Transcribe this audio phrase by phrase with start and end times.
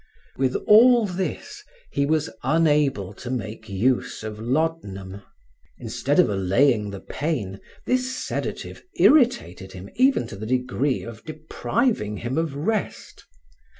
[0.35, 5.21] With all this, he was unable to make use of laudanum:
[5.77, 12.17] instead of allaying the pain, this sedative irritated him even to the degree of depriving
[12.17, 13.27] him of rest.